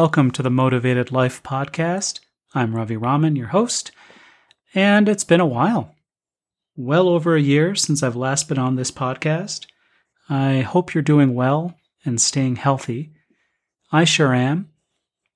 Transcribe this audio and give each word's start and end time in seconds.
Welcome 0.00 0.30
to 0.30 0.44
the 0.44 0.48
Motivated 0.48 1.10
Life 1.10 1.42
podcast. 1.42 2.20
I'm 2.54 2.76
Ravi 2.76 2.96
Raman, 2.96 3.34
your 3.34 3.48
host, 3.48 3.90
and 4.72 5.08
it's 5.08 5.24
been 5.24 5.40
a 5.40 5.44
while. 5.44 5.92
Well 6.76 7.08
over 7.08 7.34
a 7.34 7.40
year 7.40 7.74
since 7.74 8.00
I've 8.00 8.14
last 8.14 8.48
been 8.48 8.60
on 8.60 8.76
this 8.76 8.92
podcast. 8.92 9.66
I 10.30 10.60
hope 10.60 10.94
you're 10.94 11.02
doing 11.02 11.34
well 11.34 11.74
and 12.04 12.20
staying 12.20 12.56
healthy. 12.56 13.10
I 13.90 14.04
sure 14.04 14.32
am. 14.32 14.70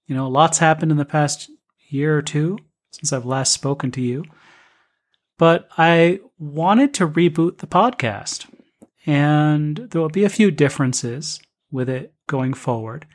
You 0.06 0.14
know, 0.14 0.28
lots 0.28 0.58
happened 0.58 0.92
in 0.92 0.96
the 0.96 1.04
past 1.04 1.50
year 1.88 2.16
or 2.16 2.22
two 2.22 2.56
since 2.92 3.12
I've 3.12 3.26
last 3.26 3.50
spoken 3.50 3.90
to 3.90 4.00
you. 4.00 4.22
But 5.38 5.68
I 5.76 6.20
wanted 6.38 6.94
to 6.94 7.08
reboot 7.08 7.58
the 7.58 7.66
podcast, 7.66 8.46
and 9.06 9.88
there 9.90 10.00
will 10.00 10.08
be 10.08 10.22
a 10.22 10.28
few 10.28 10.52
differences 10.52 11.40
with 11.72 11.88
it 11.88 12.14
going 12.28 12.54
forward. 12.54 13.06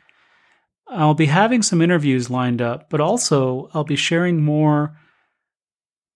I'll 0.90 1.14
be 1.14 1.26
having 1.26 1.62
some 1.62 1.82
interviews 1.82 2.30
lined 2.30 2.62
up, 2.62 2.90
but 2.90 3.02
also 3.02 3.70
I'll 3.74 3.84
be 3.84 3.96
sharing 3.96 4.44
more 4.44 4.98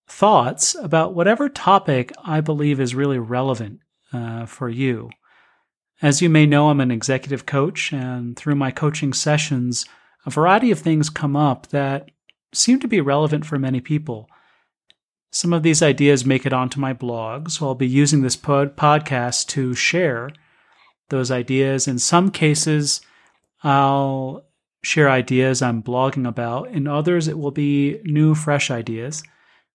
thoughts 0.08 0.76
about 0.76 1.14
whatever 1.14 1.50
topic 1.50 2.12
I 2.24 2.42
believe 2.42 2.80
is 2.80 2.96
really 2.96 3.20
relevant 3.20 3.80
uh, 4.14 4.46
for 4.46 4.70
you. 4.70 5.10
As 6.02 6.22
you 6.22 6.30
may 6.30 6.46
know, 6.46 6.70
I'm 6.70 6.82
an 6.82 6.92
executive 6.92 7.46
coach, 7.46 7.94
and 7.94 8.36
through 8.36 8.56
my 8.56 8.72
coaching 8.72 9.14
sessions, 9.14 9.86
a 10.26 10.30
variety 10.30 10.72
of 10.72 10.80
things 10.80 11.10
come 11.10 11.36
up 11.36 11.68
that 11.68 12.10
seem 12.54 12.80
to 12.80 12.88
be 12.88 13.02
relevant 13.02 13.46
for 13.46 13.60
many 13.60 13.82
people. 13.82 14.28
Some 15.32 15.54
of 15.54 15.64
these 15.64 15.82
ideas 15.82 16.26
make 16.26 16.46
it 16.46 16.54
onto 16.54 16.80
my 16.80 16.92
blog, 16.92 17.50
so 17.50 17.68
I'll 17.68 17.76
be 17.76 17.88
using 17.88 18.22
this 18.22 18.36
pod- 18.36 18.76
podcast 18.76 19.48
to 19.50 19.74
share 19.74 20.32
those 21.10 21.32
ideas. 21.32 21.88
In 21.88 22.00
some 22.00 22.32
cases, 22.32 23.02
I'll 23.64 24.44
share 24.84 25.10
ideas 25.10 25.62
I'm 25.62 25.84
blogging 25.84 26.28
about. 26.28 26.70
In 26.70 26.88
others, 26.88 27.28
it 27.28 27.38
will 27.38 27.52
be 27.52 28.00
new, 28.04 28.36
fresh 28.36 28.72
ideas. 28.72 29.24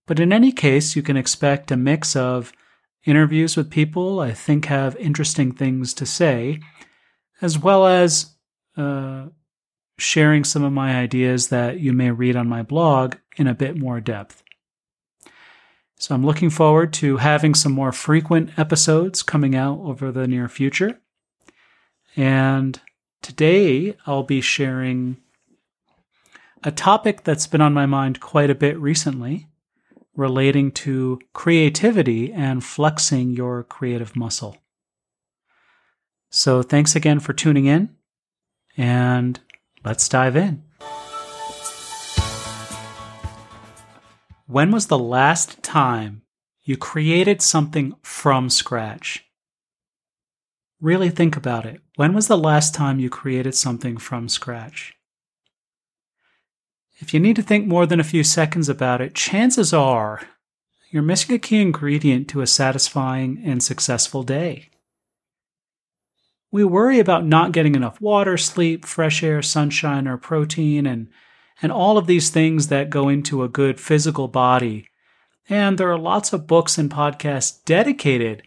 But 0.06 0.20
in 0.20 0.32
any 0.32 0.52
case, 0.52 0.96
you 0.96 1.02
can 1.02 1.16
expect 1.16 1.70
a 1.70 1.76
mix 1.76 2.16
of 2.16 2.52
interviews 3.04 3.56
with 3.56 3.70
people 3.70 4.20
I 4.20 4.32
think 4.32 4.66
have 4.66 4.96
interesting 4.96 5.52
things 5.52 5.94
to 5.94 6.06
say, 6.06 6.60
as 7.40 7.58
well 7.58 7.86
as 7.86 8.34
uh, 8.77 9.27
sharing 9.98 10.44
some 10.44 10.64
of 10.64 10.72
my 10.72 10.96
ideas 10.96 11.48
that 11.48 11.80
you 11.80 11.92
may 11.92 12.10
read 12.10 12.36
on 12.36 12.48
my 12.48 12.62
blog 12.62 13.16
in 13.36 13.46
a 13.46 13.54
bit 13.54 13.77
more 13.77 14.00
depth. 14.00 14.42
So 15.98 16.14
I'm 16.14 16.27
looking 16.27 16.50
forward 16.50 16.92
to 16.94 17.16
having 17.16 17.54
some 17.54 17.72
more 17.72 17.92
frequent 17.92 18.58
episodes 18.58 19.22
coming 19.22 19.56
out 19.56 19.78
over 19.80 20.12
the 20.12 20.28
near 20.28 20.48
future. 20.48 21.00
And 22.16 22.80
today 23.27 23.96
I'll 24.06 24.22
be 24.22 24.41
sharing 24.41 25.16
a 26.62 26.70
topic 26.70 27.24
that's 27.24 27.48
been 27.48 27.60
on 27.60 27.74
my 27.74 27.84
mind 27.84 28.20
quite 28.20 28.50
a 28.50 28.55
bit 28.55 28.78
recently 28.78 29.48
relating 30.14 30.70
to 30.70 31.18
creativity 31.33 32.33
and 32.33 32.62
flexing 32.62 33.33
your 33.33 33.64
creative 33.64 34.14
muscle. 34.14 34.58
So 36.30 36.62
thanks 36.62 36.94
again 36.94 37.18
for 37.18 37.33
tuning 37.33 37.66
in 37.66 37.96
and 38.77 39.40
let's 39.84 40.08
dive 40.08 40.36
in. 40.36 40.62
When 44.46 44.70
was 44.70 44.86
the 44.86 44.98
last 45.01 45.64
time 45.64 46.22
you 46.62 46.77
created 46.77 47.42
something 47.42 47.96
from 48.02 48.51
scratch? 48.51 49.26
Really 50.81 51.09
think 51.09 51.37
about 51.37 51.64
it. 51.64 51.81
When 51.97 52.13
was 52.13 52.29
the 52.29 52.37
last 52.37 52.75
time 52.75 53.01
you 53.01 53.09
created 53.09 53.55
something 53.55 53.97
from 53.97 54.29
scratch? 54.29 54.95
If 56.98 57.14
you 57.14 57.20
need 57.20 57.37
to 57.37 57.42
think 57.42 57.67
more 57.67 57.87
than 57.87 58.01
a 58.01 58.05
few 58.05 58.23
seconds 58.23 58.69
about 58.69 59.01
it, 59.01 59.14
chances 59.14 59.73
are 59.73 60.23
you're 60.91 61.03
missing 61.03 61.35
a 61.35 61.39
key 61.39 61.61
ingredient 61.61 62.29
to 62.29 62.42
a 62.42 62.47
satisfying 62.47 63.42
and 63.45 63.63
successful 63.63 64.23
day. 64.23 64.70
We 66.53 66.64
worry 66.64 67.01
about 67.01 67.27
not 67.27 67.53
getting 67.53 67.75
enough 67.75 68.01
water, 68.01 68.37
sleep, 68.37 68.85
fresh 68.85 69.23
air, 69.23 69.43
sunshine, 69.43 70.07
or 70.07 70.17
protein, 70.17 70.87
and, 70.87 71.08
and 71.61 71.73
all 71.73 71.98
of 71.98 72.07
these 72.07 72.31
things 72.31 72.69
that 72.69 72.89
go 72.89 73.08
into 73.08 73.43
a 73.43 73.48
good 73.48 73.81
physical 73.81 74.29
body. 74.29 74.89
And 75.48 75.77
there 75.77 75.91
are 75.91 75.98
lots 75.98 76.33
of 76.33 76.47
books 76.47 76.79
and 76.79 76.91
podcasts 76.91 77.63
dedicated 77.64 78.43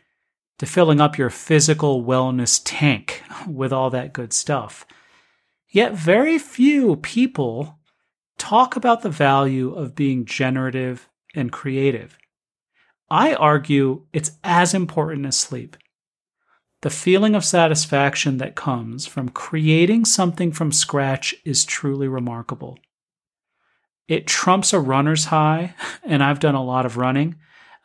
to 0.59 0.65
filling 0.65 1.01
up 1.01 1.17
your 1.17 1.29
physical 1.29 2.03
wellness 2.03 2.61
tank 2.63 3.23
with 3.47 3.73
all 3.73 3.89
that 3.89 4.13
good 4.13 4.31
stuff. 4.31 4.85
Yet 5.69 5.93
very 5.93 6.37
few 6.37 6.97
people 6.97 7.79
talk 8.37 8.75
about 8.75 9.01
the 9.01 9.09
value 9.09 9.73
of 9.73 9.95
being 9.95 10.25
generative 10.25 11.09
and 11.35 11.51
creative. 11.51 12.17
I 13.09 13.33
argue 13.33 14.05
it's 14.13 14.31
as 14.43 14.73
important 14.73 15.25
as 15.25 15.37
sleep. 15.37 15.77
The 16.81 16.89
feeling 16.89 17.35
of 17.35 17.43
satisfaction 17.43 18.37
that 18.37 18.55
comes 18.55 19.05
from 19.05 19.29
creating 19.29 20.05
something 20.05 20.51
from 20.51 20.71
scratch 20.71 21.35
is 21.43 21.65
truly 21.65 22.07
remarkable. 22.07 22.79
It 24.07 24.27
trumps 24.27 24.73
a 24.73 24.79
runner's 24.79 25.25
high, 25.25 25.75
and 26.03 26.23
I've 26.23 26.39
done 26.39 26.55
a 26.55 26.63
lot 26.63 26.85
of 26.85 26.97
running. 26.97 27.35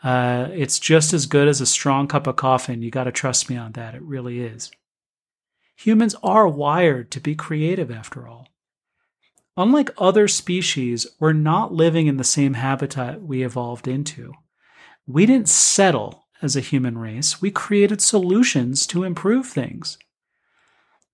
Uh, 0.05 0.51
it's 0.53 0.79
just 0.79 1.15
as 1.15 1.25
good 1.25 1.49
as 1.49 1.63
a 1.63 1.67
strong 1.67 2.07
cup 2.07 2.27
of 2.27 2.37
coffee, 2.37 2.75
you 2.75 2.91
got 2.91 3.05
to 3.05 3.13
trust 3.13 3.49
me 3.49 3.57
on 3.57 3.73
that. 3.73 3.95
It 3.95 4.03
really 4.03 4.41
is. 4.41 4.71
Humans 5.77 6.15
are 6.23 6.47
wired 6.47 7.11
to 7.13 7.21
be 7.21 7.35
creative, 7.35 7.91
after 7.91 8.29
all. 8.29 8.49
Unlike 9.57 9.95
other 9.97 10.29
species, 10.29 11.07
we're 11.19 11.33
not 11.33 11.73
living 11.73 12.07
in 12.07 12.19
the 12.19 12.25
same 12.25 12.55
habitat 12.55 13.23
we 13.23 13.43
evolved 13.43 13.89
into. 13.89 14.35
We 15.07 15.25
didn't 15.25 15.49
settle 15.49 16.27
as 16.43 16.55
a 16.55 16.61
human 16.61 16.99
race, 16.99 17.41
we 17.41 17.51
created 17.51 18.03
solutions 18.03 18.87
to 18.89 19.05
improve 19.05 19.47
things. 19.47 19.97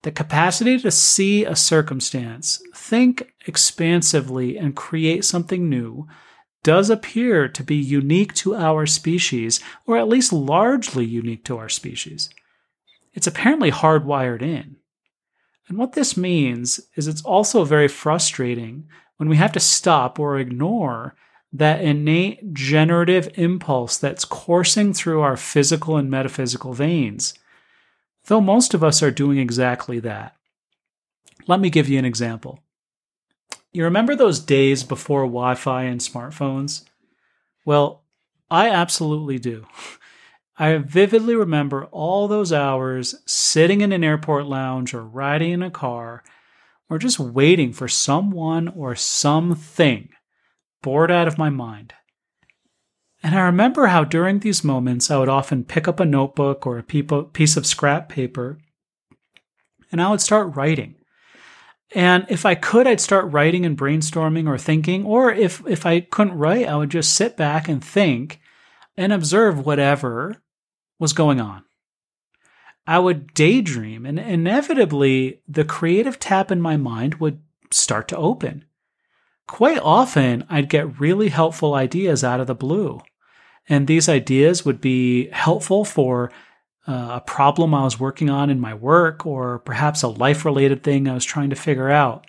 The 0.03 0.11
capacity 0.11 0.79
to 0.81 0.91
see 0.91 1.45
a 1.45 1.55
circumstance, 1.55 2.61
think 2.75 3.35
expansively, 3.47 4.59
and 4.59 4.75
create 4.75 5.25
something 5.25 5.69
new 5.69 6.09
does 6.63 6.91
appear 6.91 7.49
to 7.49 7.65
be 7.65 7.77
unique 7.77 8.35
to 8.35 8.55
our 8.55 8.87
species, 8.87 9.61
or 9.87 9.97
at 9.97 10.09
least 10.09 10.33
largely 10.33 11.05
unique 11.05 11.45
to 11.45 11.57
our 11.57 11.69
species. 11.69 12.31
It's 13.15 13.27
apparently 13.27 13.71
hardwired 13.71 14.43
in. 14.43 14.77
And 15.69 15.79
what 15.79 15.93
this 15.93 16.17
means 16.17 16.81
is 16.97 17.09
it's 17.09 17.23
also 17.23 17.65
very 17.65 17.89
frustrating 17.89 18.89
when 19.17 19.29
we 19.29 19.37
have 19.37 19.53
to 19.53 19.61
stop 19.61 20.19
or 20.19 20.39
ignore 20.39 21.15
that 21.53 21.81
innate 21.81 22.53
generative 22.53 23.29
impulse 23.35 23.97
that's 23.97 24.25
coursing 24.25 24.93
through 24.93 25.21
our 25.21 25.37
physical 25.37 25.97
and 25.97 26.11
metaphysical 26.11 26.73
veins, 26.73 27.35
though 28.27 28.41
most 28.41 28.75
of 28.75 28.85
us 28.85 29.03
are 29.03 29.11
doing 29.11 29.39
exactly 29.39 29.99
that. 30.01 30.37
Let 31.47 31.61
me 31.61 31.71
give 31.71 31.89
you 31.89 31.99
an 31.99 32.05
example. 32.05 32.61
You 33.73 33.85
remember 33.85 34.17
those 34.17 34.41
days 34.41 34.83
before 34.83 35.23
Wi 35.23 35.55
Fi 35.55 35.85
and 35.85 36.01
smartphones? 36.01 36.85
Well, 37.65 38.03
I 38.51 38.69
absolutely 38.71 39.39
do. 39.39 39.67
I 40.59 40.77
vividly 40.77 41.35
remember 41.35 41.87
all 41.87 42.29
those 42.29 42.53
hours 42.53 43.15
sitting 43.25 43.81
in 43.81 43.93
an 43.93 44.05
airport 44.05 44.47
lounge 44.47 44.93
or 44.93 45.03
riding 45.03 45.53
in 45.53 45.63
a 45.63 45.71
car 45.71 46.23
or 46.91 46.99
just 46.99 47.19
waiting 47.19 47.73
for 47.73 47.89
someone 47.89 48.69
or 48.69 48.95
something, 48.95 50.11
bored 50.83 51.11
out 51.11 51.29
of 51.29 51.39
my 51.39 51.49
mind. 51.49 51.95
And 53.23 53.35
I 53.35 53.43
remember 53.43 53.87
how 53.87 54.05
during 54.05 54.41
these 54.41 54.65
moments 54.65 55.11
I 55.11 55.19
would 55.19 55.29
often 55.29 55.65
pick 55.65 55.87
up 55.87 56.01
a 56.01 56.05
notebook 56.05 56.67
or 56.67 56.79
a 56.79 56.83
piece 56.83 57.57
of 57.57 57.67
scrap 57.67 58.09
paper 58.09 58.59
and 59.93 60.01
I 60.01 60.11
would 60.11 60.21
start 60.21 60.57
writing. 60.57 60.97
And 61.93 62.25
if 62.29 62.47
I 62.47 62.55
could, 62.55 62.87
I'd 62.87 63.01
start 63.01 63.33
writing 63.33 63.67
and 63.67 63.77
brainstorming 63.77 64.47
or 64.47 64.59
thinking, 64.59 65.05
or 65.05 65.33
if, 65.33 65.63
if 65.67 65.85
I 65.85 66.01
couldn't 66.01 66.39
write, 66.39 66.69
I 66.69 66.77
would 66.77 66.91
just 66.91 67.15
sit 67.15 67.37
back 67.37 67.69
and 67.69 67.85
think 67.85 68.41
and 68.97 69.13
observe 69.13 69.67
whatever 69.67 70.37
was 70.99 71.13
going 71.13 71.41
on. 71.41 71.65
I 72.87 72.99
would 72.99 73.35
daydream, 73.35 74.07
and 74.07 74.19
inevitably, 74.19 75.43
the 75.49 75.65
creative 75.65 76.19
tap 76.19 76.51
in 76.51 76.61
my 76.61 76.77
mind 76.77 77.17
would 77.17 77.41
start 77.71 78.09
to 78.09 78.17
open. 78.17 78.65
Quite 79.47 79.79
often, 79.79 80.45
I'd 80.49 80.69
get 80.69 81.01
really 81.01 81.29
helpful 81.29 81.75
ideas 81.75 82.23
out 82.23 82.41
of 82.41 82.47
the 82.47 82.55
blue. 82.55 83.01
And 83.69 83.87
these 83.87 84.09
ideas 84.09 84.65
would 84.65 84.81
be 84.81 85.29
helpful 85.31 85.85
for 85.85 86.33
uh, 86.87 87.11
a 87.13 87.21
problem 87.21 87.75
I 87.75 87.85
was 87.85 88.01
working 88.01 88.31
on 88.31 88.51
in 88.51 88.61
my 88.61 88.75
work, 88.75 89.27
or 89.27 89.59
perhaps 89.59 90.03
a 90.03 90.09
life 90.09 90.45
related 90.45 90.83
thing 90.83 91.09
I 91.09 91.15
was 91.15 91.25
trying 91.25 91.51
to 91.51 91.57
figure 91.57 91.91
out. 91.91 92.27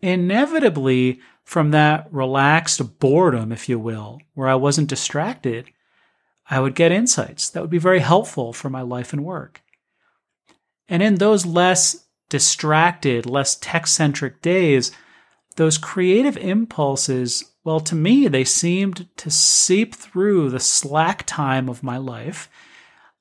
Inevitably, 0.00 1.20
from 1.44 1.70
that 1.70 2.08
relaxed 2.12 2.98
boredom, 2.98 3.52
if 3.52 3.68
you 3.68 3.78
will, 3.78 4.20
where 4.34 4.48
I 4.48 4.54
wasn't 4.54 4.88
distracted, 4.88 5.70
I 6.48 6.60
would 6.60 6.74
get 6.74 6.92
insights 6.92 7.48
that 7.50 7.60
would 7.60 7.70
be 7.70 7.78
very 7.78 8.00
helpful 8.00 8.52
for 8.52 8.70
my 8.70 8.82
life 8.82 9.12
and 9.12 9.24
work. 9.24 9.62
And 10.88 11.02
in 11.02 11.16
those 11.16 11.46
less 11.46 12.06
distracted, 12.28 13.26
less 13.26 13.56
tech 13.56 13.86
centric 13.86 14.42
days, 14.42 14.92
those 15.56 15.78
creative 15.78 16.36
impulses, 16.36 17.52
well, 17.64 17.80
to 17.80 17.94
me, 17.94 18.26
they 18.28 18.44
seemed 18.44 19.08
to 19.18 19.30
seep 19.30 19.94
through 19.94 20.50
the 20.50 20.60
slack 20.60 21.24
time 21.26 21.68
of 21.68 21.82
my 21.82 21.98
life 21.98 22.48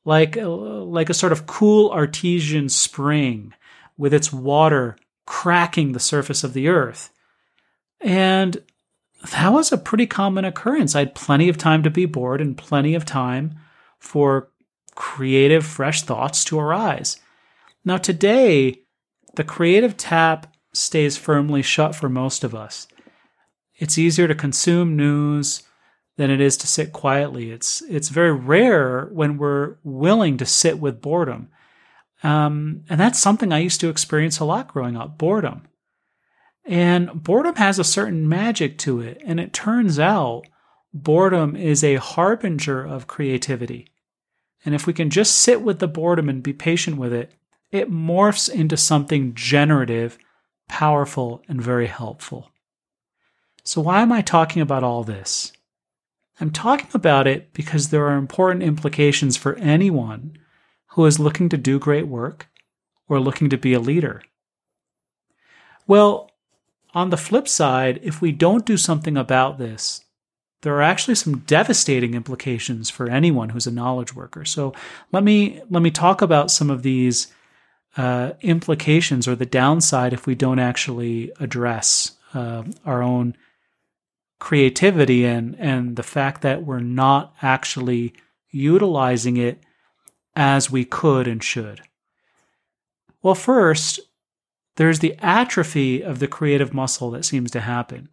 like, 0.05 0.37
uh, 0.37 0.49
like 0.49 1.09
a 1.09 1.15
sort 1.15 1.31
of 1.31 1.45
cool 1.45 1.91
artesian 1.91 2.69
spring 2.69 3.53
with 3.97 4.13
its 4.13 4.33
water 4.33 4.97
cracking 5.25 5.91
the 5.91 5.99
surface 5.99 6.43
of 6.43 6.53
the 6.53 6.67
earth. 6.67 7.11
And 8.01 8.63
that 9.31 9.53
was 9.53 9.71
a 9.71 9.77
pretty 9.77 10.07
common 10.07 10.45
occurrence. 10.45 10.95
I 10.95 10.99
had 10.99 11.15
plenty 11.15 11.49
of 11.49 11.57
time 11.57 11.83
to 11.83 11.89
be 11.89 12.05
bored 12.05 12.41
and 12.41 12.57
plenty 12.57 12.95
of 12.95 13.05
time 13.05 13.55
for 13.99 14.49
creative, 14.95 15.65
fresh 15.65 16.01
thoughts 16.01 16.43
to 16.45 16.59
arise. 16.59 17.19
Now, 17.85 17.97
today, 17.97 18.81
the 19.35 19.43
creative 19.43 19.97
tap 19.97 20.53
stays 20.73 21.17
firmly 21.17 21.61
shut 21.61 21.95
for 21.95 22.09
most 22.09 22.43
of 22.43 22.55
us. 22.55 22.87
It's 23.75 23.97
easier 23.97 24.27
to 24.27 24.35
consume 24.35 24.95
news 24.95 25.63
than 26.21 26.29
it 26.29 26.39
is 26.39 26.55
to 26.57 26.67
sit 26.67 26.93
quietly. 26.93 27.49
It's 27.49 27.81
it's 27.89 28.09
very 28.09 28.31
rare 28.31 29.07
when 29.11 29.37
we're 29.37 29.77
willing 29.83 30.37
to 30.37 30.45
sit 30.45 30.79
with 30.79 31.01
boredom, 31.01 31.49
um, 32.21 32.83
and 32.87 32.99
that's 32.99 33.17
something 33.17 33.51
I 33.51 33.57
used 33.57 33.81
to 33.81 33.89
experience 33.89 34.39
a 34.39 34.45
lot 34.45 34.67
growing 34.67 34.95
up. 34.95 35.17
Boredom, 35.17 35.63
and 36.63 37.23
boredom 37.23 37.55
has 37.55 37.79
a 37.79 37.83
certain 37.83 38.29
magic 38.29 38.77
to 38.79 39.01
it, 39.01 39.19
and 39.25 39.39
it 39.39 39.51
turns 39.51 39.97
out 39.97 40.43
boredom 40.93 41.55
is 41.55 41.83
a 41.83 41.95
harbinger 41.95 42.85
of 42.85 43.07
creativity. 43.07 43.87
And 44.63 44.75
if 44.75 44.85
we 44.85 44.93
can 44.93 45.09
just 45.09 45.37
sit 45.37 45.63
with 45.63 45.79
the 45.79 45.87
boredom 45.87 46.29
and 46.29 46.43
be 46.43 46.53
patient 46.53 46.97
with 46.97 47.13
it, 47.13 47.31
it 47.71 47.89
morphs 47.89 48.47
into 48.47 48.77
something 48.77 49.33
generative, 49.33 50.19
powerful, 50.67 51.41
and 51.47 51.59
very 51.59 51.87
helpful. 51.87 52.51
So, 53.63 53.81
why 53.81 54.01
am 54.01 54.11
I 54.11 54.21
talking 54.21 54.61
about 54.61 54.83
all 54.83 55.03
this? 55.03 55.51
I'm 56.41 56.51
talking 56.51 56.89
about 56.93 57.27
it 57.27 57.53
because 57.53 57.89
there 57.89 58.07
are 58.07 58.17
important 58.17 58.63
implications 58.63 59.37
for 59.37 59.55
anyone 59.57 60.37
who 60.87 61.05
is 61.05 61.19
looking 61.19 61.49
to 61.49 61.57
do 61.57 61.77
great 61.77 62.07
work 62.07 62.49
or 63.07 63.19
looking 63.19 63.49
to 63.51 63.57
be 63.57 63.73
a 63.73 63.79
leader. 63.79 64.23
Well, 65.85 66.31
on 66.95 67.11
the 67.11 67.17
flip 67.17 67.47
side, 67.47 67.99
if 68.01 68.21
we 68.21 68.31
don't 68.31 68.65
do 68.65 68.75
something 68.75 69.15
about 69.15 69.59
this, 69.59 70.03
there 70.63 70.75
are 70.75 70.81
actually 70.81 71.15
some 71.15 71.39
devastating 71.39 72.15
implications 72.15 72.89
for 72.89 73.07
anyone 73.07 73.49
who's 73.49 73.67
a 73.67 73.71
knowledge 73.71 74.15
worker. 74.15 74.43
So 74.43 74.73
let 75.11 75.23
me 75.23 75.61
let 75.69 75.81
me 75.83 75.91
talk 75.91 76.21
about 76.21 76.51
some 76.51 76.69
of 76.69 76.81
these 76.81 77.27
uh, 77.97 78.33
implications 78.41 79.27
or 79.27 79.35
the 79.35 79.45
downside 79.45 80.13
if 80.13 80.25
we 80.25 80.35
don't 80.35 80.59
actually 80.59 81.31
address 81.39 82.13
uh, 82.33 82.63
our 82.85 83.03
own 83.03 83.35
creativity 84.41 85.23
and 85.23 85.55
and 85.59 85.95
the 85.95 86.03
fact 86.03 86.41
that 86.41 86.65
we're 86.65 86.79
not 86.79 87.33
actually 87.43 88.11
utilizing 88.49 89.37
it 89.37 89.59
as 90.35 90.69
we 90.69 90.83
could 90.83 91.27
and 91.27 91.43
should. 91.43 91.79
Well, 93.21 93.35
first, 93.35 93.99
there's 94.77 94.99
the 94.99 95.15
atrophy 95.19 96.01
of 96.01 96.17
the 96.17 96.27
creative 96.27 96.73
muscle 96.73 97.11
that 97.11 97.23
seems 97.23 97.51
to 97.51 97.59
happen. 97.59 98.09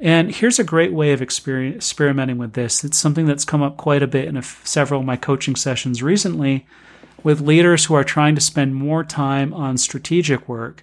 And 0.00 0.34
here's 0.34 0.58
a 0.58 0.64
great 0.64 0.92
way 0.92 1.12
of 1.12 1.22
experimenting 1.22 2.36
with 2.36 2.54
this. 2.54 2.82
It's 2.82 2.98
something 2.98 3.26
that's 3.26 3.44
come 3.44 3.62
up 3.62 3.76
quite 3.76 4.02
a 4.02 4.08
bit 4.08 4.26
in 4.26 4.42
several 4.42 5.00
of 5.00 5.06
my 5.06 5.16
coaching 5.16 5.54
sessions 5.54 6.02
recently 6.02 6.66
with 7.22 7.40
leaders 7.40 7.84
who 7.84 7.94
are 7.94 8.04
trying 8.04 8.34
to 8.34 8.40
spend 8.40 8.74
more 8.74 9.04
time 9.04 9.54
on 9.54 9.78
strategic 9.78 10.48
work, 10.48 10.82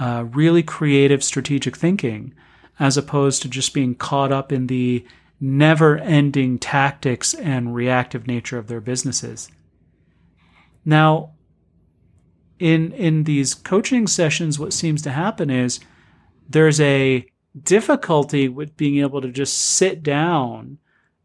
uh, 0.00 0.24
really 0.32 0.64
creative 0.64 1.22
strategic 1.22 1.76
thinking, 1.76 2.34
as 2.80 2.96
opposed 2.96 3.42
to 3.42 3.48
just 3.48 3.74
being 3.74 3.94
caught 3.94 4.32
up 4.32 4.50
in 4.50 4.66
the 4.66 5.04
never 5.38 5.98
ending 5.98 6.58
tactics 6.58 7.34
and 7.34 7.74
reactive 7.74 8.26
nature 8.26 8.58
of 8.58 8.66
their 8.66 8.80
businesses. 8.80 9.50
Now, 10.84 11.32
in, 12.58 12.92
in 12.92 13.24
these 13.24 13.54
coaching 13.54 14.06
sessions, 14.06 14.58
what 14.58 14.72
seems 14.72 15.02
to 15.02 15.10
happen 15.10 15.50
is 15.50 15.80
there's 16.48 16.80
a 16.80 17.26
difficulty 17.62 18.48
with 18.48 18.76
being 18.76 18.98
able 18.98 19.20
to 19.20 19.30
just 19.30 19.58
sit 19.58 20.02
down 20.02 20.78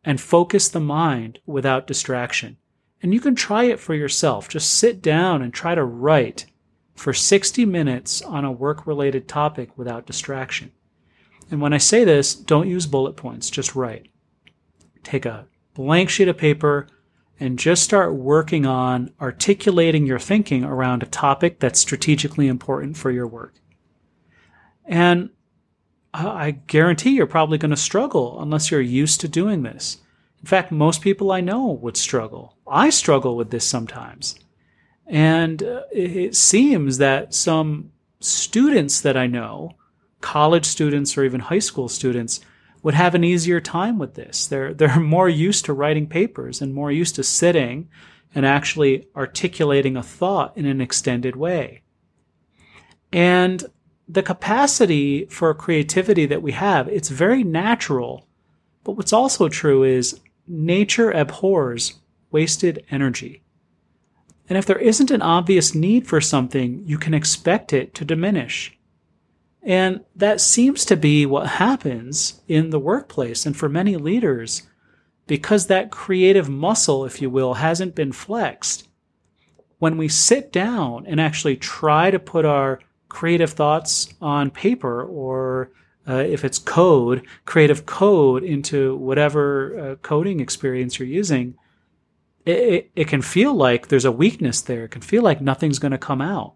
and 0.04 0.20
focus 0.20 0.68
the 0.68 0.80
mind 0.80 1.40
without 1.46 1.88
distraction. 1.88 2.58
And 3.02 3.14
you 3.14 3.20
can 3.20 3.36
try 3.36 3.66
it 3.66 3.80
for 3.80 3.94
yourself. 3.94 4.50
Just 4.50 4.74
sit 4.74 5.02
down 5.02 5.42
and 5.42 5.54
try 5.54 5.76
to 5.76 5.84
write 5.84 6.46
for 6.96 7.14
60 7.14 7.66
minutes 7.66 8.22
on 8.22 8.46
a 8.46 8.52
work 8.52 8.88
related 8.88 9.28
topic 9.28 9.78
without 9.78 10.06
distraction. 10.06 10.72
And 11.52 11.62
when 11.62 11.74
I 11.74 11.78
say 11.78 12.04
this, 12.04 12.34
don't 12.34 12.70
use 12.70 12.88
bullet 12.88 13.16
points, 13.16 13.50
just 13.50 13.76
write. 13.76 14.08
Take 15.04 15.26
a 15.26 15.48
blank 15.74 16.10
sheet 16.10 16.28
of 16.28 16.38
paper 16.38 16.88
and 17.40 17.60
just 17.60 17.84
start 17.84 18.16
working 18.16 18.66
on 18.66 19.12
articulating 19.20 20.06
your 20.06 20.20
thinking 20.20 20.64
around 20.64 21.04
a 21.04 21.08
topic 21.08 21.60
that's 21.60 21.80
strategically 21.80 22.48
important 22.48 22.98
for 22.98 23.12
your 23.12 23.28
work. 23.28 23.54
And 24.86 25.30
I 26.14 26.52
guarantee 26.52 27.12
you're 27.12 27.28
probably 27.28 27.58
going 27.58 27.72
to 27.72 27.78
struggle 27.78 28.42
unless 28.42 28.72
you're 28.72 28.82
used 28.82 29.20
to 29.22 29.28
doing 29.28 29.64
this. 29.64 29.98
In 30.40 30.48
fact, 30.48 30.72
most 30.72 31.02
people 31.02 31.32
I 31.32 31.42
know 31.42 31.68
would 31.68 31.98
struggle. 31.98 32.56
I 32.68 32.90
struggle 32.90 33.36
with 33.36 33.52
this 33.52 33.66
sometimes. 33.66 34.40
And 35.08 35.62
uh, 35.62 35.82
it 35.92 36.36
seems 36.36 37.00
that 37.00 37.34
some 37.34 37.92
students 38.20 39.02
that 39.02 39.18
I 39.18 39.28
know 39.28 39.76
college 40.22 40.66
students 40.66 41.18
or 41.18 41.24
even 41.24 41.40
high 41.40 41.60
school 41.60 41.88
students 41.88 42.40
would 42.84 42.94
have 42.94 43.16
an 43.16 43.24
easier 43.24 43.60
time 43.60 43.98
with 43.98 44.14
this. 44.14 44.48
They're, 44.48 44.74
they're 44.74 45.00
more 45.00 45.30
used 45.30 45.66
to 45.66 45.74
writing 45.74 46.08
papers 46.08 46.62
and 46.62 46.74
more 46.74 46.92
used 46.92 47.16
to 47.16 47.24
sitting 47.24 47.90
and 48.34 48.46
actually 48.46 49.08
articulating 49.16 49.96
a 49.96 50.04
thought 50.04 50.56
in 50.58 50.66
an 50.66 50.82
extended 50.82 51.36
way. 51.36 51.82
And 53.12 53.64
the 54.08 54.22
capacity 54.22 55.26
for 55.26 55.54
creativity 55.54 56.26
that 56.26 56.42
we 56.42 56.52
have, 56.52 56.88
it's 56.90 57.10
very 57.10 57.44
natural. 57.44 58.28
But 58.84 58.94
what's 58.94 59.14
also 59.14 59.50
true 59.50 59.84
is 59.84 60.20
nature 60.48 61.12
abhors 61.12 61.96
wasted 62.32 62.86
energy. 62.92 63.42
And 64.48 64.58
if 64.58 64.66
there 64.66 64.78
isn't 64.78 65.10
an 65.10 65.22
obvious 65.22 65.74
need 65.74 66.08
for 66.08 66.22
something, 66.22 66.84
you 66.86 66.98
can 66.98 67.14
expect 67.14 67.74
it 67.74 67.96
to 67.96 68.06
diminish. 68.06 68.78
And 69.66 70.02
that 70.16 70.40
seems 70.40 70.86
to 70.86 70.96
be 70.96 71.26
what 71.26 71.48
happens 71.48 72.42
in 72.48 72.70
the 72.70 72.80
workplace 72.80 73.48
and 73.48 73.58
for 73.58 73.68
many 73.68 73.98
leaders 73.98 74.62
because 75.26 75.66
that 75.68 75.90
creative 75.90 76.48
muscle, 76.48 77.04
if 77.04 77.20
you 77.20 77.32
will, 77.32 77.56
hasn't 77.56 77.96
been 77.96 78.12
flexed. 78.12 78.88
When 79.80 79.98
we 79.98 80.08
sit 80.08 80.52
down 80.52 81.08
and 81.08 81.20
actually 81.20 81.58
try 81.58 82.12
to 82.12 82.20
put 82.20 82.46
our 82.46 82.80
creative 83.10 83.54
thoughts 83.54 84.14
on 84.22 84.52
paper 84.52 85.04
or 85.04 85.72
uh, 86.08 86.18
if 86.18 86.46
it's 86.46 86.60
code, 86.60 87.26
creative 87.46 87.88
code 87.88 88.44
into 88.44 88.96
whatever 88.98 89.80
uh, 89.80 89.96
coding 89.96 90.40
experience 90.40 91.00
you're 91.00 91.08
using, 91.08 91.56
it, 92.46 92.58
it, 92.58 92.92
it 92.96 93.08
can 93.08 93.24
feel 93.24 93.56
like 93.56 93.88
there's 93.88 94.06
a 94.06 94.12
weakness 94.12 94.62
there. 94.62 94.86
It 94.86 94.92
can 94.92 95.02
feel 95.02 95.24
like 95.24 95.42
nothing's 95.42 95.80
going 95.80 95.92
to 95.94 95.98
come 95.98 96.22
out. 96.22 96.54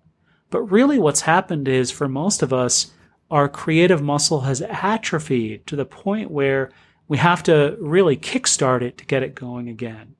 But 0.51 0.61
really, 0.63 0.99
what's 0.99 1.21
happened 1.21 1.67
is 1.67 1.89
for 1.89 2.07
most 2.07 2.43
of 2.43 2.53
us, 2.53 2.91
our 3.29 3.47
creative 3.47 4.01
muscle 4.01 4.41
has 4.41 4.61
atrophied 4.61 5.65
to 5.67 5.75
the 5.75 5.85
point 5.85 6.31
where 6.31 6.71
we 7.07 7.17
have 7.17 7.43
to 7.43 7.77
really 7.79 8.17
kickstart 8.17 8.81
it 8.81 8.97
to 8.97 9.05
get 9.05 9.23
it 9.23 9.35
going 9.35 9.69
again. 9.69 10.15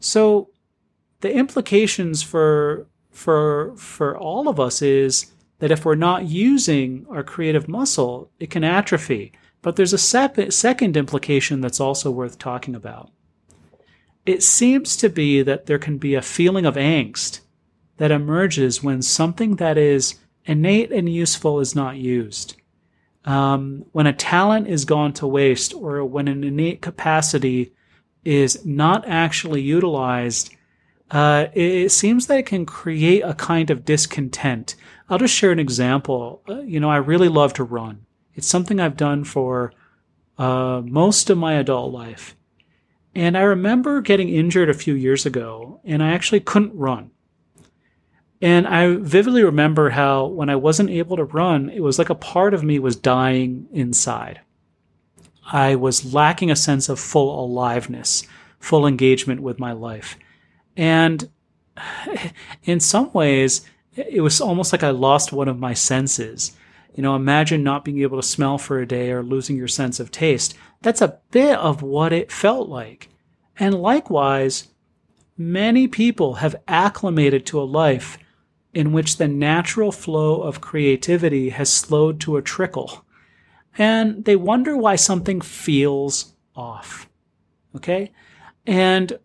So 0.00 0.50
the 1.20 1.32
implications 1.32 2.22
for 2.22 2.86
for 3.10 3.74
for 3.76 4.16
all 4.16 4.48
of 4.48 4.60
us 4.60 4.82
is 4.82 5.32
that 5.58 5.70
if 5.72 5.84
we're 5.84 5.96
not 5.96 6.28
using 6.28 7.04
our 7.10 7.24
creative 7.24 7.68
muscle, 7.68 8.30
it 8.38 8.50
can 8.50 8.62
atrophy. 8.62 9.32
But 9.60 9.74
there's 9.74 9.92
a 9.92 9.98
sep- 9.98 10.52
second 10.52 10.96
implication 10.96 11.60
that's 11.60 11.80
also 11.80 12.12
worth 12.12 12.38
talking 12.38 12.76
about. 12.76 13.10
It 14.24 14.42
seems 14.42 14.96
to 14.98 15.08
be 15.08 15.42
that 15.42 15.66
there 15.66 15.78
can 15.78 15.98
be 15.98 16.14
a 16.14 16.22
feeling 16.22 16.64
of 16.64 16.76
angst 16.76 17.40
that 17.96 18.12
emerges 18.12 18.84
when 18.84 19.02
something 19.02 19.56
that 19.56 19.76
is 19.76 20.14
innate 20.48 20.90
and 20.90 21.08
useful 21.08 21.60
is 21.60 21.76
not 21.76 21.96
used. 21.96 22.56
Um, 23.24 23.84
when 23.92 24.06
a 24.06 24.12
talent 24.12 24.68
is 24.68 24.84
gone 24.84 25.12
to 25.14 25.26
waste 25.26 25.74
or 25.74 26.04
when 26.04 26.26
an 26.26 26.42
innate 26.42 26.80
capacity 26.80 27.72
is 28.24 28.64
not 28.64 29.06
actually 29.06 29.60
utilized, 29.60 30.54
uh, 31.10 31.46
it, 31.52 31.90
seems 31.90 32.26
that 32.26 32.38
it 32.38 32.46
can 32.46 32.66
create 32.66 33.20
a 33.20 33.34
kind 33.34 33.70
of 33.70 33.84
discontent. 33.84 34.74
I'll 35.08 35.18
just 35.18 35.34
share 35.34 35.52
an 35.52 35.58
example. 35.58 36.42
Uh, 36.48 36.60
you 36.60 36.80
know, 36.80 36.90
I 36.90 36.96
really 36.96 37.28
love 37.28 37.52
to 37.54 37.64
run. 37.64 38.06
It's 38.34 38.46
something 38.46 38.80
I've 38.80 38.96
done 38.96 39.24
for 39.24 39.72
uh, 40.38 40.82
most 40.84 41.28
of 41.28 41.38
my 41.38 41.54
adult 41.54 41.92
life. 41.92 42.36
And 43.14 43.36
I 43.36 43.42
remember 43.42 44.00
getting 44.00 44.28
injured 44.28 44.70
a 44.70 44.74
few 44.74 44.94
years 44.94 45.26
ago, 45.26 45.80
and 45.84 46.02
I 46.02 46.10
actually 46.12 46.40
couldn't 46.40 46.76
run. 46.76 47.10
And 48.40 48.68
I 48.68 48.96
vividly 48.96 49.42
remember 49.42 49.90
how 49.90 50.26
when 50.26 50.48
I 50.48 50.56
wasn't 50.56 50.90
able 50.90 51.16
to 51.16 51.24
run, 51.24 51.70
it 51.70 51.80
was 51.80 51.98
like 51.98 52.10
a 52.10 52.14
part 52.14 52.54
of 52.54 52.62
me 52.62 52.78
was 52.78 52.94
dying 52.94 53.66
inside. 53.72 54.40
I 55.50 55.74
was 55.74 56.14
lacking 56.14 56.50
a 56.50 56.56
sense 56.56 56.88
of 56.88 57.00
full 57.00 57.44
aliveness, 57.44 58.24
full 58.60 58.86
engagement 58.86 59.40
with 59.40 59.58
my 59.58 59.72
life. 59.72 60.16
And 60.76 61.28
in 62.64 62.80
some 62.80 63.12
ways, 63.12 63.62
it 63.96 64.22
was 64.22 64.40
almost 64.40 64.72
like 64.72 64.84
I 64.84 64.90
lost 64.90 65.32
one 65.32 65.48
of 65.48 65.58
my 65.58 65.74
senses. 65.74 66.52
You 66.94 67.02
know, 67.02 67.16
imagine 67.16 67.62
not 67.64 67.84
being 67.84 68.02
able 68.02 68.20
to 68.20 68.26
smell 68.26 68.58
for 68.58 68.78
a 68.78 68.86
day 68.86 69.10
or 69.10 69.22
losing 69.22 69.56
your 69.56 69.68
sense 69.68 69.98
of 69.98 70.10
taste. 70.10 70.54
That's 70.82 71.00
a 71.00 71.18
bit 71.30 71.58
of 71.58 71.82
what 71.82 72.12
it 72.12 72.30
felt 72.30 72.68
like. 72.68 73.08
And 73.58 73.74
likewise, 73.74 74.68
many 75.36 75.88
people 75.88 76.34
have 76.34 76.56
acclimated 76.68 77.46
to 77.46 77.60
a 77.60 77.62
life 77.62 78.18
in 78.78 78.92
which 78.92 79.16
the 79.16 79.26
natural 79.26 79.90
flow 79.90 80.40
of 80.40 80.60
creativity 80.60 81.48
has 81.48 81.68
slowed 81.68 82.20
to 82.20 82.36
a 82.36 82.42
trickle. 82.42 83.04
And 83.76 84.24
they 84.24 84.36
wonder 84.36 84.76
why 84.76 84.94
something 84.94 85.40
feels 85.40 86.34
off. 86.54 87.08
Okay? 87.74 88.12
And 88.68 89.18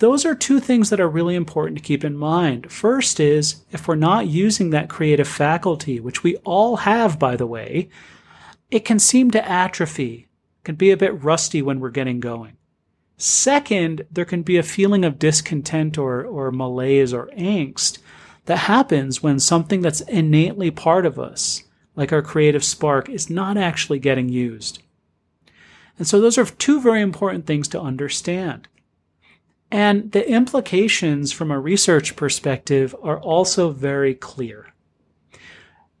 those 0.00 0.26
are 0.26 0.34
two 0.34 0.60
things 0.60 0.90
that 0.90 1.00
are 1.00 1.08
really 1.08 1.34
important 1.34 1.78
to 1.78 1.82
keep 1.82 2.04
in 2.04 2.14
mind. 2.14 2.70
First 2.70 3.20
is 3.20 3.64
if 3.72 3.88
we're 3.88 3.94
not 3.94 4.26
using 4.26 4.68
that 4.68 4.90
creative 4.90 5.28
faculty, 5.28 5.98
which 5.98 6.22
we 6.22 6.36
all 6.44 6.76
have, 6.76 7.18
by 7.18 7.36
the 7.36 7.46
way, 7.46 7.88
it 8.70 8.84
can 8.84 8.98
seem 8.98 9.30
to 9.30 9.48
atrophy, 9.50 10.28
can 10.62 10.74
be 10.74 10.90
a 10.90 10.96
bit 10.98 11.24
rusty 11.24 11.62
when 11.62 11.80
we're 11.80 11.88
getting 11.88 12.20
going. 12.20 12.58
Second, 13.16 14.04
there 14.10 14.26
can 14.26 14.42
be 14.42 14.58
a 14.58 14.62
feeling 14.62 15.06
of 15.06 15.18
discontent 15.18 15.96
or, 15.96 16.22
or 16.22 16.52
malaise 16.52 17.14
or 17.14 17.28
angst 17.28 17.96
that 18.50 18.56
happens 18.56 19.22
when 19.22 19.38
something 19.38 19.80
that's 19.80 20.00
innately 20.00 20.72
part 20.72 21.06
of 21.06 21.20
us, 21.20 21.62
like 21.94 22.12
our 22.12 22.20
creative 22.20 22.64
spark, 22.64 23.08
is 23.08 23.30
not 23.30 23.56
actually 23.56 24.00
getting 24.00 24.28
used. 24.28 24.82
And 25.96 26.08
so 26.08 26.20
those 26.20 26.36
are 26.36 26.44
two 26.44 26.80
very 26.80 27.00
important 27.00 27.46
things 27.46 27.68
to 27.68 27.80
understand. 27.80 28.66
And 29.70 30.10
the 30.10 30.28
implications 30.28 31.30
from 31.30 31.52
a 31.52 31.60
research 31.60 32.16
perspective 32.16 32.92
are 33.04 33.20
also 33.20 33.70
very 33.70 34.16
clear. 34.16 34.72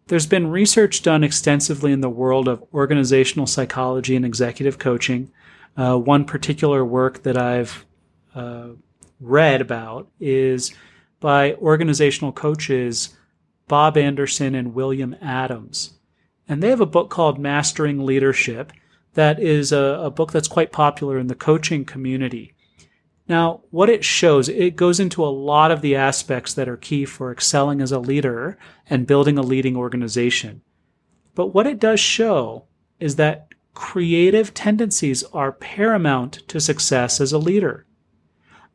There's 0.08 0.26
been 0.26 0.50
research 0.50 1.02
done 1.02 1.22
extensively 1.22 1.92
in 1.92 2.00
the 2.00 2.10
world 2.10 2.48
of 2.48 2.64
organizational 2.74 3.46
psychology 3.46 4.16
and 4.16 4.24
executive 4.24 4.76
coaching. 4.76 5.30
Uh, 5.76 5.96
one 5.96 6.24
particular 6.24 6.84
work 6.84 7.22
that 7.22 7.38
I've 7.38 7.86
uh, 8.34 8.70
read 9.20 9.60
about 9.60 10.08
is 10.18 10.74
by 11.20 11.54
organizational 11.54 12.32
coaches 12.32 13.16
Bob 13.68 13.96
Anderson 13.96 14.54
and 14.54 14.74
William 14.74 15.14
Adams. 15.22 15.92
And 16.48 16.62
they 16.62 16.70
have 16.70 16.80
a 16.80 16.86
book 16.86 17.10
called 17.10 17.38
Mastering 17.38 18.04
Leadership 18.04 18.72
that 19.14 19.40
is 19.40 19.70
a, 19.70 20.00
a 20.02 20.10
book 20.10 20.32
that's 20.32 20.48
quite 20.48 20.72
popular 20.72 21.18
in 21.18 21.28
the 21.28 21.34
coaching 21.34 21.84
community. 21.84 22.54
Now, 23.28 23.60
what 23.70 23.88
it 23.88 24.04
shows, 24.04 24.48
it 24.48 24.74
goes 24.74 24.98
into 24.98 25.24
a 25.24 25.30
lot 25.30 25.70
of 25.70 25.82
the 25.82 25.94
aspects 25.94 26.52
that 26.54 26.68
are 26.68 26.76
key 26.76 27.04
for 27.04 27.30
excelling 27.30 27.80
as 27.80 27.92
a 27.92 28.00
leader 28.00 28.58
and 28.88 29.06
building 29.06 29.38
a 29.38 29.42
leading 29.42 29.76
organization. 29.76 30.62
But 31.36 31.54
what 31.54 31.66
it 31.66 31.78
does 31.78 32.00
show 32.00 32.64
is 32.98 33.16
that 33.16 33.48
creative 33.72 34.52
tendencies 34.52 35.22
are 35.32 35.52
paramount 35.52 36.40
to 36.48 36.60
success 36.60 37.20
as 37.20 37.32
a 37.32 37.38
leader. 37.38 37.86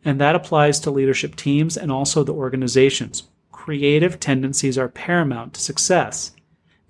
And 0.05 0.21
that 0.21 0.35
applies 0.35 0.79
to 0.81 0.91
leadership 0.91 1.35
teams 1.35 1.75
and 1.75 1.91
also 1.91 2.24
the 2.24 2.33
organizations. 2.33 3.24
Creative 3.51 4.19
tendencies 4.19 4.77
are 4.77 4.88
paramount 4.88 5.55
to 5.55 5.62
success. 5.62 6.35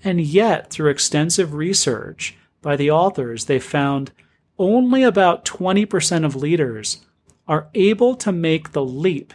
And 0.04 0.20
yet, 0.20 0.70
through 0.70 0.90
extensive 0.90 1.54
research 1.54 2.38
by 2.62 2.76
the 2.76 2.92
authors, 2.92 3.46
they 3.46 3.60
found 3.60 4.12
only 4.60 5.02
about 5.02 5.46
20% 5.46 6.26
of 6.26 6.36
leaders 6.36 7.06
are 7.48 7.70
able 7.74 8.16
to 8.16 8.32
make 8.32 8.74
the 8.74 8.84
leap 8.84 9.34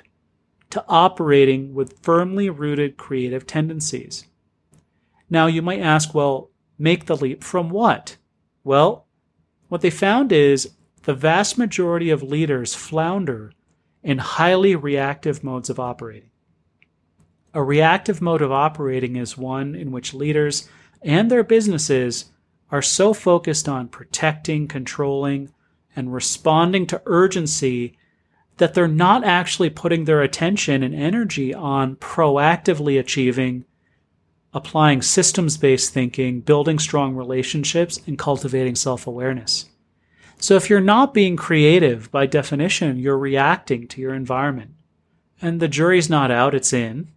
to 0.69 0.85
operating 0.87 1.75
with 1.75 1.99
firmly 2.03 2.51
rooted 2.51 2.97
creative 2.97 3.47
tendencies. 3.47 4.27
Now, 5.31 5.47
you 5.47 5.63
might 5.63 5.81
ask, 5.81 6.15
well, 6.15 6.51
make 6.79 7.07
the 7.07 7.17
leap 7.17 7.43
from 7.43 7.71
what? 7.71 8.17
Well, 8.63 9.07
what 9.69 9.81
they 9.81 9.91
found 9.91 10.33
is 10.33 10.71
the 11.05 11.15
vast 11.15 11.57
majority 11.57 12.11
of 12.11 12.23
leaders 12.23 12.75
flounder 12.75 13.53
in 14.03 14.19
highly 14.19 14.75
reactive 14.75 15.45
modes 15.45 15.71
of 15.71 15.79
operating. 15.79 16.31
A 17.53 17.63
reactive 17.63 18.23
mode 18.23 18.43
of 18.43 18.53
operating 18.53 19.17
is 19.17 19.37
one 19.37 19.75
in 19.75 19.91
which 19.91 20.15
leaders 20.15 20.69
and 21.03 21.31
their 21.31 21.45
businesses 21.45 22.27
are 22.71 22.83
so 22.83 23.13
focused 23.13 23.69
on 23.69 23.89
protecting, 23.89 24.69
controlling, 24.69 25.51
and 25.97 26.13
responding 26.15 26.87
to 26.87 27.03
urgency 27.07 27.97
that 28.59 28.75
they're 28.75 28.87
not 28.87 29.25
actually 29.25 29.71
putting 29.71 30.05
their 30.05 30.23
attention 30.23 30.83
and 30.83 30.95
energy 30.95 31.53
on 31.53 31.97
proactively 31.97 32.99
achieving, 33.01 33.65
applying 34.53 35.03
systems 35.03 35.57
based 35.57 35.93
thinking, 35.93 36.41
building 36.41 36.79
strong 36.79 37.17
relationships, 37.17 38.01
and 38.07 38.19
cultivating 38.19 38.77
self 38.77 39.07
awareness. 39.07 39.67
So 40.41 40.57
if 40.57 40.71
you're 40.71 40.81
not 40.81 41.13
being 41.13 41.37
creative, 41.37 42.11
by 42.11 42.25
definition, 42.25 42.99
you're 42.99 43.19
reacting 43.19 43.87
to 43.89 44.01
your 44.01 44.15
environment. 44.15 44.73
And 45.43 45.61
the 45.61 45.69
jury's 45.69 46.09
not 46.09 46.31
out, 46.31 46.55
it's 46.55 46.73
in. 46.73 47.13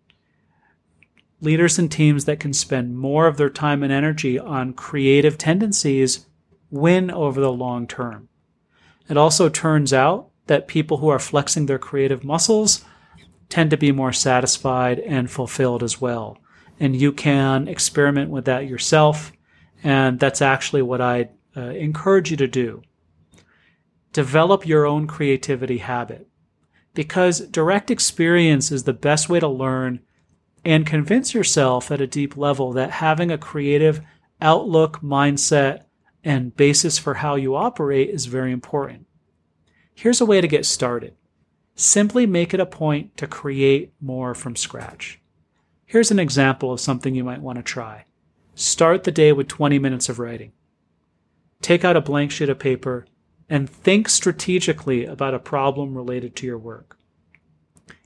Leaders 1.39 1.79
and 1.79 1.91
teams 1.91 2.25
that 2.25 2.39
can 2.39 2.53
spend 2.53 2.97
more 2.97 3.27
of 3.27 3.37
their 3.37 3.49
time 3.49 3.81
and 3.81 3.91
energy 3.91 4.37
on 4.37 4.73
creative 4.73 5.37
tendencies 5.37 6.25
win 6.69 7.09
over 7.11 7.39
the 7.39 7.51
long 7.51 7.87
term. 7.87 8.27
It 9.09 9.17
also 9.17 9.47
turns 9.47 9.93
out 9.93 10.29
that 10.47 10.67
people 10.67 10.97
who 10.97 11.09
are 11.09 11.19
flexing 11.19 11.65
their 11.65 11.79
creative 11.79 12.23
muscles 12.23 12.83
tend 13.47 13.69
to 13.69 13.77
be 13.77 13.91
more 13.91 14.11
satisfied 14.11 14.99
and 14.99 15.29
fulfilled 15.31 15.83
as 15.83 16.01
well. 16.01 16.37
And 16.79 16.95
you 16.95 17.11
can 17.11 17.67
experiment 17.67 18.31
with 18.31 18.45
that 18.45 18.67
yourself. 18.67 19.31
And 19.83 20.19
that's 20.19 20.41
actually 20.41 20.81
what 20.81 20.99
I 21.01 21.29
uh, 21.55 21.61
encourage 21.61 22.31
you 22.31 22.37
to 22.37 22.47
do. 22.47 22.83
Develop 24.13 24.65
your 24.65 24.85
own 24.85 25.07
creativity 25.07 25.79
habit 25.79 26.27
because 26.93 27.39
direct 27.39 27.89
experience 27.89 28.71
is 28.71 28.83
the 28.83 28.93
best 28.93 29.27
way 29.27 29.39
to 29.39 29.47
learn 29.47 30.01
and 30.63 30.85
convince 30.85 31.33
yourself 31.33 31.91
at 31.91 31.99
a 31.99 32.07
deep 32.07 32.37
level 32.37 32.71
that 32.73 32.91
having 32.91 33.31
a 33.31 33.37
creative 33.37 34.01
outlook, 34.39 35.01
mindset, 35.01 35.85
and 36.23 36.55
basis 36.55 36.97
for 36.97 37.15
how 37.15 37.35
you 37.35 37.55
operate 37.55 38.09
is 38.09 38.27
very 38.27 38.51
important. 38.51 39.07
Here's 39.95 40.21
a 40.21 40.25
way 40.25 40.41
to 40.41 40.47
get 40.47 40.65
started. 40.65 41.15
Simply 41.75 42.25
make 42.25 42.53
it 42.53 42.59
a 42.59 42.65
point 42.65 43.17
to 43.17 43.27
create 43.27 43.93
more 43.99 44.35
from 44.35 44.55
scratch. 44.55 45.19
Here's 45.85 46.11
an 46.11 46.19
example 46.19 46.71
of 46.71 46.79
something 46.79 47.15
you 47.15 47.23
might 47.23 47.41
want 47.41 47.57
to 47.57 47.63
try. 47.63 48.05
Start 48.55 49.03
the 49.03 49.11
day 49.11 49.33
with 49.33 49.47
20 49.47 49.79
minutes 49.79 50.07
of 50.07 50.19
writing. 50.19 50.51
Take 51.61 51.83
out 51.83 51.97
a 51.97 52.01
blank 52.01 52.31
sheet 52.31 52.49
of 52.49 52.59
paper 52.59 53.05
and 53.49 53.69
think 53.69 54.09
strategically 54.09 55.05
about 55.05 55.33
a 55.33 55.39
problem 55.39 55.95
related 55.95 56.35
to 56.35 56.45
your 56.45 56.57
work. 56.57 56.97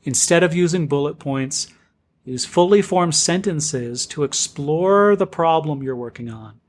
Instead 0.03 0.44
of 0.44 0.56
using 0.56 0.88
bullet 0.88 1.20
points, 1.20 1.67
use 2.24 2.46
fully 2.46 2.82
formed 2.82 3.15
sentences 3.15 4.06
to 4.06 4.24
explore 4.24 5.15
the 5.15 5.27
problem 5.27 5.84
you're 5.84 5.96
working 5.96 6.29
on 6.29 6.60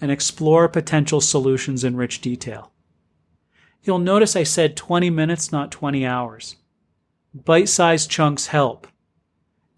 and 0.00 0.10
explore 0.10 0.68
potential 0.68 1.20
solutions 1.20 1.84
in 1.84 1.96
rich 1.96 2.20
detail. 2.20 2.72
You'll 3.82 3.98
notice 3.98 4.34
I 4.34 4.42
said 4.42 4.76
20 4.76 5.10
minutes, 5.10 5.52
not 5.52 5.70
20 5.70 6.04
hours. 6.04 6.56
Bite 7.32 7.68
sized 7.68 8.10
chunks 8.10 8.48
help. 8.48 8.86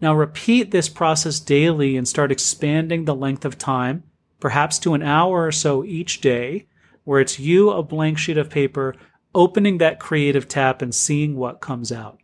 Now 0.01 0.15
repeat 0.15 0.71
this 0.71 0.89
process 0.89 1.39
daily 1.39 1.97
and 1.97 2.07
start 2.07 2.31
expanding 2.31 3.05
the 3.05 3.15
length 3.15 3.45
of 3.45 3.57
time, 3.57 4.03
perhaps 4.39 4.79
to 4.79 4.93
an 4.93 5.03
hour 5.03 5.45
or 5.45 5.51
so 5.51 5.83
each 5.83 6.21
day, 6.21 6.67
where 7.09 7.19
it's 7.19 7.39
you, 7.39 7.71
a 7.71 7.81
blank 7.81 8.19
sheet 8.19 8.37
of 8.37 8.51
paper, 8.51 8.93
opening 9.33 9.79
that 9.79 9.99
creative 9.99 10.47
tap 10.47 10.79
and 10.79 10.93
seeing 10.93 11.35
what 11.35 11.59
comes 11.59 11.91
out. 11.91 12.19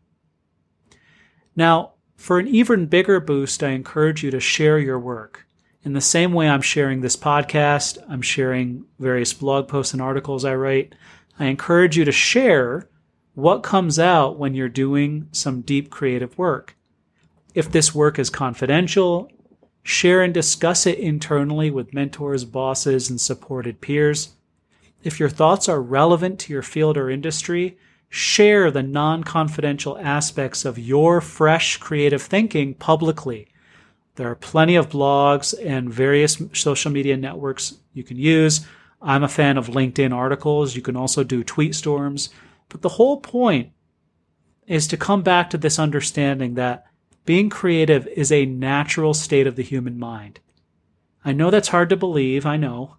Now, 1.55 1.93
for 2.15 2.37
an 2.37 2.47
even 2.47 2.85
bigger 2.85 3.19
boost, 3.19 3.63
I 3.63 3.69
encourage 3.69 4.23
you 4.23 4.29
to 4.29 4.39
share 4.39 4.77
your 4.77 4.99
work. 4.99 5.47
In 5.81 5.93
the 5.93 6.01
same 6.01 6.33
way 6.33 6.47
I'm 6.47 6.61
sharing 6.61 7.01
this 7.01 7.17
podcast, 7.17 7.97
I'm 8.07 8.21
sharing 8.21 8.85
various 8.99 9.33
blog 9.33 9.67
posts 9.67 9.93
and 9.93 10.03
articles 10.03 10.45
I 10.45 10.53
write. 10.53 10.93
I 11.39 11.45
encourage 11.45 11.97
you 11.97 12.05
to 12.05 12.11
share 12.11 12.87
what 13.33 13.63
comes 13.63 13.97
out 13.97 14.37
when 14.37 14.53
you're 14.53 14.69
doing 14.69 15.29
some 15.31 15.61
deep 15.61 15.89
creative 15.89 16.37
work. 16.37 16.77
If 17.55 17.71
this 17.71 17.95
work 17.95 18.19
is 18.19 18.29
confidential, 18.29 19.31
share 19.81 20.21
and 20.21 20.31
discuss 20.31 20.85
it 20.85 20.99
internally 20.99 21.71
with 21.71 21.91
mentors, 21.91 22.45
bosses, 22.45 23.09
and 23.09 23.19
supported 23.19 23.81
peers. 23.81 24.35
If 25.05 25.19
your 25.19 25.29
thoughts 25.29 25.69
are 25.69 25.83
relevant 25.83 26.39
to 26.39 26.53
your 26.53 26.63
field 26.63 26.97
or 26.97 27.11
industry, 27.11 27.77
share 28.09 28.71
the 28.71 28.81
non 28.81 29.23
confidential 29.23 29.99
aspects 29.99 30.65
of 30.65 30.79
your 30.79 31.21
fresh 31.21 31.77
creative 31.77 32.23
thinking 32.23 32.73
publicly. 32.73 33.47
There 34.15 34.31
are 34.31 34.35
plenty 34.35 34.75
of 34.75 34.89
blogs 34.89 35.53
and 35.63 35.93
various 35.93 36.41
social 36.53 36.91
media 36.91 37.17
networks 37.17 37.75
you 37.93 38.03
can 38.03 38.17
use. 38.17 38.65
I'm 38.99 39.23
a 39.23 39.27
fan 39.27 39.59
of 39.59 39.67
LinkedIn 39.67 40.11
articles. 40.11 40.75
You 40.75 40.81
can 40.81 40.95
also 40.95 41.23
do 41.23 41.43
tweet 41.43 41.75
storms. 41.75 42.31
But 42.67 42.81
the 42.81 42.89
whole 42.89 43.17
point 43.17 43.73
is 44.65 44.87
to 44.87 44.97
come 44.97 45.21
back 45.21 45.51
to 45.51 45.57
this 45.59 45.77
understanding 45.77 46.55
that 46.55 46.87
being 47.25 47.51
creative 47.51 48.07
is 48.07 48.31
a 48.31 48.47
natural 48.47 49.13
state 49.13 49.45
of 49.45 49.55
the 49.55 49.61
human 49.61 49.99
mind. 49.99 50.39
I 51.23 51.31
know 51.31 51.51
that's 51.51 51.67
hard 51.67 51.89
to 51.89 51.95
believe, 51.95 52.47
I 52.47 52.57
know. 52.57 52.97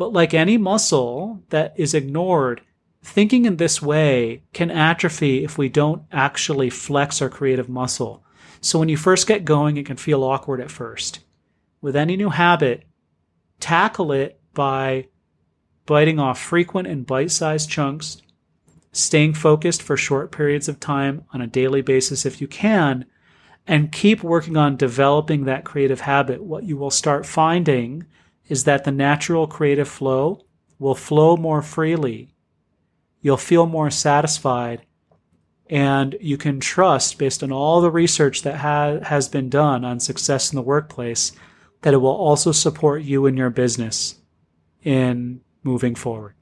But 0.00 0.14
like 0.14 0.32
any 0.32 0.56
muscle 0.56 1.42
that 1.50 1.74
is 1.76 1.92
ignored, 1.92 2.62
thinking 3.02 3.44
in 3.44 3.58
this 3.58 3.82
way 3.82 4.44
can 4.54 4.70
atrophy 4.70 5.44
if 5.44 5.58
we 5.58 5.68
don't 5.68 6.04
actually 6.10 6.70
flex 6.70 7.20
our 7.20 7.28
creative 7.28 7.68
muscle. 7.68 8.24
So 8.62 8.78
when 8.78 8.88
you 8.88 8.96
first 8.96 9.26
get 9.26 9.44
going, 9.44 9.76
it 9.76 9.84
can 9.84 9.98
feel 9.98 10.24
awkward 10.24 10.62
at 10.62 10.70
first. 10.70 11.20
With 11.82 11.96
any 11.96 12.16
new 12.16 12.30
habit, 12.30 12.84
tackle 13.58 14.10
it 14.10 14.40
by 14.54 15.08
biting 15.84 16.18
off 16.18 16.40
frequent 16.40 16.88
and 16.88 17.06
bite 17.06 17.30
sized 17.30 17.68
chunks, 17.68 18.22
staying 18.92 19.34
focused 19.34 19.82
for 19.82 19.98
short 19.98 20.32
periods 20.32 20.66
of 20.66 20.80
time 20.80 21.26
on 21.34 21.42
a 21.42 21.46
daily 21.46 21.82
basis 21.82 22.24
if 22.24 22.40
you 22.40 22.48
can, 22.48 23.04
and 23.66 23.92
keep 23.92 24.22
working 24.22 24.56
on 24.56 24.78
developing 24.78 25.44
that 25.44 25.66
creative 25.66 26.00
habit. 26.00 26.42
What 26.42 26.64
you 26.64 26.78
will 26.78 26.90
start 26.90 27.26
finding 27.26 28.06
is 28.50 28.64
that 28.64 28.84
the 28.84 28.90
natural 28.90 29.46
creative 29.46 29.88
flow 29.88 30.44
will 30.78 30.96
flow 30.96 31.36
more 31.36 31.62
freely. 31.62 32.34
You'll 33.22 33.36
feel 33.36 33.64
more 33.64 33.90
satisfied 33.90 34.82
and 35.70 36.16
you 36.20 36.36
can 36.36 36.58
trust 36.58 37.16
based 37.16 37.44
on 37.44 37.52
all 37.52 37.80
the 37.80 37.92
research 37.92 38.42
that 38.42 38.56
ha- 38.56 38.98
has 39.04 39.28
been 39.28 39.48
done 39.48 39.84
on 39.84 40.00
success 40.00 40.50
in 40.50 40.56
the 40.56 40.62
workplace 40.62 41.30
that 41.82 41.94
it 41.94 41.98
will 41.98 42.08
also 42.08 42.50
support 42.50 43.02
you 43.02 43.24
and 43.26 43.38
your 43.38 43.50
business 43.50 44.16
in 44.82 45.40
moving 45.62 45.94
forward. 45.94 46.34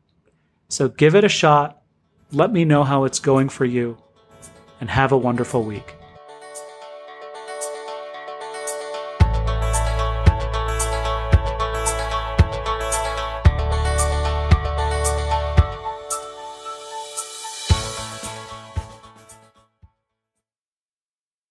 So 0.69 0.89
give 0.89 1.15
it 1.15 1.25
a 1.25 1.29
shot. 1.29 1.83
Let 2.33 2.53
me 2.53 2.65
know 2.65 2.85
how 2.85 3.05
it's 3.05 3.21
going 3.21 3.51
for 3.51 3.67
you 3.67 3.99
and 4.81 4.89
have 4.89 5.13
a 5.13 5.19
wonderful 5.19 5.63
week. 5.63 5.98